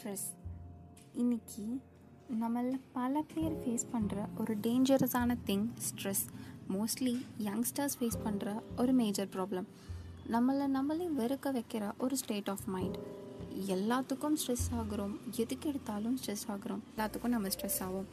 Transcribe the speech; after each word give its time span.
Stress 0.00 0.28
இன்னைக்கு 1.12 1.80
நம்மள 2.40 2.80
பல 2.92 3.22
பேர் 3.34 3.52
ஃபேஸ் 3.52 3.84
பண்ணுற 3.92 4.26
ஒரு 4.38 4.56
டேஞ்சரஸான 4.56 5.36
thing 5.46 5.66
stress 5.88 6.22
mostly 6.72 7.26
youngsters 7.38 7.96
face 8.00 8.16
பண்ணுற 8.24 8.60
ஒரு 8.76 8.92
மேஜர் 8.92 9.28
ப்ராப்ளம் 9.28 9.64
நம்மளை 10.30 10.66
நம்மளே 10.66 11.08
வெறுக்க 11.08 11.52
வைக்கிற 11.52 11.92
ஒரு 11.98 12.16
ஸ்டேட் 12.16 12.48
ஆஃப் 12.48 12.64
மைண்ட் 12.66 12.98
எல்லாத்துக்கும் 13.68 14.36
ஸ்ட்ரெஸ் 14.46 14.66
ஆகுறோம். 14.72 15.14
எதுக்கு 15.36 15.68
எடுத்தாலும் 15.68 16.18
ஸ்ட்ரெஸ் 16.26 16.46
ஆகுறோம். 16.48 16.80
எல்லாத்துக்கும் 16.96 17.28
நம்ம 17.28 17.48
ஸ்ட்ரெஸ் 17.48 17.80
ஆகும் 17.80 18.06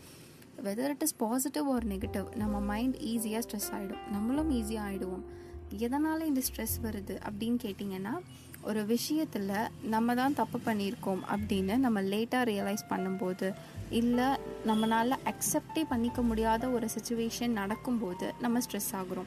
வெதர் 0.64 0.90
இட் 0.90 1.02
இஸ் 1.02 1.16
பாசிட்டிவ் 1.18 1.68
ஒரு 1.68 1.88
நெகட்டிவ் 1.88 2.36
நம்ம 2.36 2.60
மைண்ட் 2.60 2.96
ஈஸியாக 2.96 3.44
ஸ்ட்ரெஸ் 3.50 3.72
ஆகிடும் 3.72 4.12
நம்மளும் 4.12 4.52
ஈஸியாக 4.52 4.80
ஆகிடுவோம் 4.80 5.24
எதனால் 5.70 6.26
இந்த 6.26 6.42
ஸ்ட்ரெஸ் 6.42 6.78
வருது 6.84 7.20
அப்படின்னு 7.28 7.58
கேட்டிங்கன்னா 7.64 8.20
ஒரு 8.62 8.86
விஷயத்தில் 8.86 9.70
நம்ம 9.82 10.16
தான் 10.16 10.34
தப்பு 10.34 10.60
பண்ணியிருக்கோம் 10.66 11.22
அப்படின்னு 11.30 11.78
நம்ம 11.78 12.02
லேட்டாக 12.02 12.46
ரியலைஸ் 12.46 12.84
பண்ணும்போது 12.90 13.54
இல்லை 13.90 14.26
நம்மளால் 14.68 15.16
அக்செப்டே 15.26 15.84
பண்ணிக்க 15.90 16.22
முடியாத 16.22 16.70
ஒரு 16.70 16.88
சுச்சுவேஷன் 16.88 17.48
நடக்கும்போது 17.48 18.34
நம்ம 18.40 18.60
ஸ்ட்ரெஸ் 18.60 18.94
ஆகுறோம். 18.94 19.26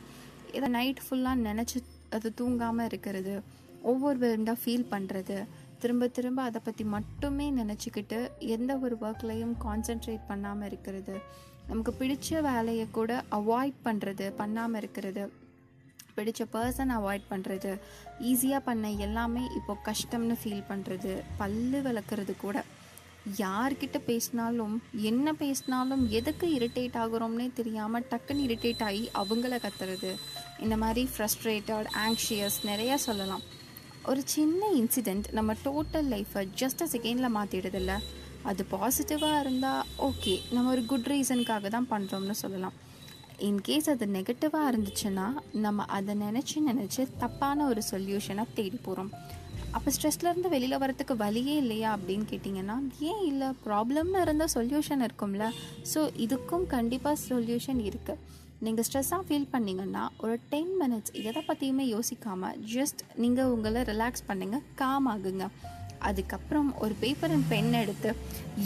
இதை 0.52 0.68
நைட் 0.68 1.00
ஃபுல்லாக 1.10 1.36
நினச்சி 1.36 1.82
அது 2.10 2.32
தூங்காமல் 2.40 2.84
இருக்கிறது 2.84 3.42
ஒவ்வொரு 3.82 4.18
விண்டாக 4.18 4.58
ஃபீல் 4.64 4.90
பண்ணுறது 4.90 5.46
திரும்ப 5.78 6.08
திரும்ப 6.08 6.42
அதை 6.42 6.60
பற்றி 6.64 6.84
மட்டுமே 6.84 7.50
நினச்சிக்கிட்டு 7.50 8.30
எந்த 8.38 8.76
ஒரு 8.76 8.96
ஒர்க்லையும் 9.00 9.54
கான்சென்ட்ரேட் 9.64 10.26
பண்ணாமல் 10.28 10.68
இருக்கிறது 10.68 11.20
நமக்கு 11.66 11.92
பிடிச்ச 11.92 12.40
வேலையை 12.42 12.86
கூட 12.90 13.24
அவாய்ட் 13.30 13.74
பண்ணுறது 13.84 14.30
பண்ணாமல் 14.30 14.80
இருக்கிறது 14.80 15.32
பிடிச்ச 16.20 16.48
பர்சன் 16.56 16.96
அவாய்ட் 16.98 17.30
பண்ணுறது 17.32 17.72
ஈஸியாக 18.32 18.66
பண்ண 18.68 18.92
எல்லாமே 19.08 19.46
இப்போ 19.60 19.76
கஷ்டம்னு 19.88 20.36
ஃபீல் 20.42 20.68
பண்ணுறது 20.70 21.14
பல்லு 21.40 21.80
விளக்குறது 21.88 22.34
கூட. 22.44 22.58
யார்கிட்ட 23.40 23.96
பேசினாலும் 24.06 24.74
என்ன 25.08 25.32
பேசினாலும் 25.40 26.02
எதுக்கு 26.18 26.46
இரிட்டேட் 26.58 26.96
ஆகுறோம்னே 27.02 27.46
தெரியாமல் 27.58 28.06
டக்குன்னு 28.12 28.46
இரிட்டேட் 28.46 28.84
ஆகி 28.86 29.02
அவங்கள 29.22 29.56
கத்துறது. 29.64 30.10
இந்த 30.64 30.76
மாதிரி 30.82 31.02
ஃப்ரஸ்ட்ரேட்டட் 31.14 31.88
ஆங்ஷியஸ் 32.04 32.58
நிறையா 32.70 32.96
சொல்லலாம். 33.06 33.44
ஒரு 34.10 34.22
சின்ன 34.34 34.60
இன்சிடெண்ட் 34.80 35.28
நம்ம 35.38 35.56
டோட்டல் 35.66 36.08
லைஃப்பை 36.14 36.42
ஜஸ்ட் 36.62 36.84
அ 36.84 36.88
செகண்டில் 36.94 37.34
மாற்றிடுதில்ல 37.38 37.94
அது 38.50 38.62
பாசிட்டிவாக 38.74 39.40
இருந்தால் 39.44 39.88
ஓகே 40.08 40.34
நம்ம 40.54 40.70
ஒரு 40.74 40.84
குட் 40.92 41.10
ரீசனுக்காக 41.12 41.68
தான் 41.76 41.90
பண்ணுறோம்னு 41.92 42.36
சொல்லலாம். 42.44 42.76
இன்கேஸ் 43.48 43.88
அது 43.92 44.06
நெகட்டிவாக 44.16 44.70
இருந்துச்சுன்னா 44.70 45.26
நம்ம 45.64 45.84
அதை 45.96 46.14
நினச்சி 46.24 46.56
நினச்சி 46.70 47.02
தப்பான 47.22 47.66
ஒரு 47.66 47.82
சொல்யூஷனை 47.90 48.44
தேடி 48.58 48.78
போகிறோம் 48.86 49.12
அப்போ 49.76 49.88
ஸ்ட்ரெஸ்லேருந்து 49.96 50.48
வெளியில் 50.54 50.80
வரத்துக்கு 50.82 51.14
வழியே 51.22 51.54
இல்லையா 51.62 51.90
அப்படின்னு 51.96 52.26
கேட்டிங்கன்னா 52.30 52.76
ஏன் 53.10 53.24
இல்லை? 53.30 53.48
ப்ராப்ளம்னு 53.66 54.22
இருந்தால் 54.24 54.52
சொல்யூஷன் 54.54 55.04
இருக்கும்ல. 55.06 55.46
ஸோ 55.92 56.00
இதுக்கும் 56.24 56.66
கண்டிப்பாக 56.74 57.20
சொல்யூஷன் 57.28 57.82
இருக்குது 57.88 58.22
நீங்கள் 58.66 58.86
ஸ்ட்ரெஸ்ஸாக 58.86 59.22
ஃபீல் 59.26 59.50
பண்ணிங்கன்னா 59.52 60.02
ஒரு 60.22 60.34
டென் 60.52 60.72
மினிட்ஸ் 60.80 61.12
எதை 61.28 61.42
பற்றியுமே 61.46 61.84
யோசிக்காமல் 61.96 62.56
ஜஸ்ட் 62.74 63.02
நீங்கள் 63.24 63.52
உங்களை 63.56 63.82
ரிலாக்ஸ் 63.92 64.26
பண்ணுங்கள் 64.30 64.64
காம் 64.82 65.08
ஆகுங்க. 65.14 65.46
அதுக்கப்புறம் 66.00 66.78
ஒரு 66.78 66.94
பேப்பர் 67.00 67.30
அண்ட் 67.30 67.48
பென் 67.48 67.72
எடுத்து 67.72 68.12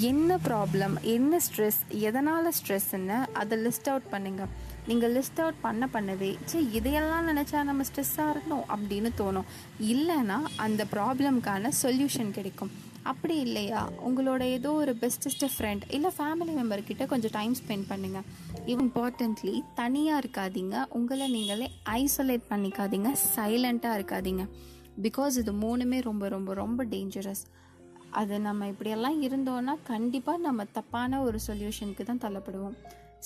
என்ன 0.00 0.38
ப்ராப்ளம் 0.48 0.94
என்ன 1.00 1.40
ஸ்ட்ரெஸ் 1.46 1.80
எதனால் 1.88 2.52
ஸ்ட்ரெஸ்ன்னு 2.58 3.18
அதை 3.32 3.58
லிஸ்ட் 3.66 3.90
அவுட் 3.92 4.08
பண்ணுங்கள் 4.12 4.52
நீங்கள் 4.86 5.12
லிஸ்ட் 5.16 5.40
அவுட் 5.40 5.60
பண்ண 5.60 5.88
பண்ணவே 5.92 6.36
சே 6.44 6.58
இதையெல்லாம் 6.72 7.28
நினச்சா 7.28 7.62
நம்ம 7.62 7.84
ஸ்ட்ரெஸ்ஸாக 7.90 8.30
இருந்தோம் 8.30 8.66
அப்படின்னு 8.74 9.10
தோணும். 9.18 9.48
இல்லைன்னா 9.92 10.38
அந்த 10.56 10.84
ப்ராப்ளம்க்கான 10.92 11.70
சொல்யூஷன் 11.82 12.30
கிடைக்கும். 12.30 12.72
அப்படி 13.02 13.34
இல்லையா? 13.38 13.80
உங்களோட 14.08 14.40
ஏதோ 14.40 14.70
ஒரு 14.72 14.96
பெஸ்டஸ்ட் 15.00 15.46
ஃப்ரெண்ட் 15.54 15.82
இல்லை 15.88 16.10
ஃபேமிலி 16.18 16.52
மெம்பர்கிட்ட 16.60 17.06
கொஞ்சம் 17.06 17.30
டைம் 17.30 17.56
ஸ்பெண்ட் 17.60 17.88
பண்ணுங்கள் 17.88 18.26
இம்பார்ட்டன்ட்லி 18.66 19.62
தனியாக 19.74 20.22
இருக்காதீங்க. 20.22 20.84
உங்களை 20.88 21.28
நீங்களே 21.30 21.70
ஐசோலேட் 21.90 22.46
பண்ணிக்காதீங்க. 22.50 23.10
சைலண்ட்டாக 23.36 23.98
இருக்காதீங்க. 23.98 24.44
பிகாஸ் 25.02 25.36
இது 25.36 25.52
மூணுமே 25.52 26.02
ரொம்ப 26.02 26.28
ரொம்ப 26.28 26.54
ரொம்ப 26.54 26.84
டேஞ்சரஸ் 26.84 27.44
அது 28.10 28.40
நம்ம 28.40 28.66
இப்படியெல்லாம் 28.68 29.22
இருந்தோன்னா 29.22 29.76
கண்டிப்பாக 29.84 30.38
நம்ம 30.38 30.64
தப்பான 30.64 31.22
ஒரு 31.22 31.38
சொல்யூஷனுக்கு 31.46 32.04
தான் 32.04 32.22
தள்ளப்படுவோம். 32.24 32.76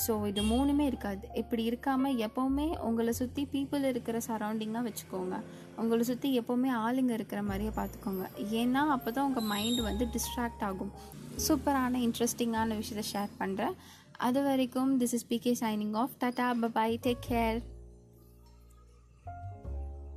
ஸோ 0.07 0.27
இது 0.27 0.43
மூணுமே 0.43 0.81
இருக்காது. 0.81 1.29
இப்படி 1.35 1.71
இருக்காமல் 1.71 2.29
எப்போவுமே 2.29 2.79
உங்களை 2.79 3.13
சுற்றி 3.13 3.49
பீப்புள் 3.53 3.85
இருக்கிற 3.85 4.19
சரௌண்டிங்காக 4.27 4.83
வச்சுக்கோங்க. 4.89 5.41
உங்களை 5.77 6.05
சுற்றி 6.05 6.41
எப்போவுமே 6.41 6.71
ஆளுங்க 6.71 7.13
இருக்கிற 7.13 7.43
மாதிரியே 7.43 7.71
பார்த்துக்கோங்க. 7.71 8.27
ஏன்னா 8.51 8.75
அப்போ 8.75 9.11
தான் 9.11 9.25
உங்கள் 9.25 9.45
மைண்டு 9.45 9.83
வந்து 9.83 10.09
டிஸ்ட்ராக்ட் 10.17 10.65
ஆகும். 10.65 10.93
சூப்பரான 11.49 11.99
இன்ட்ரெஸ்டிங்கான 12.09 12.77
விஷயத்தை 12.77 13.05
ஷேர் 13.13 13.29
பண்ணுறேன் 13.39 13.75
அது 14.17 14.43
வரைக்கும் 14.43 15.01
this 15.01 15.13
is 15.13 15.27
PK 15.29 15.55
signing 15.61 15.95
off 15.95 16.17
tata 16.19 16.55
bye bye 16.63 16.97
take 17.03 17.23
care 17.29 17.63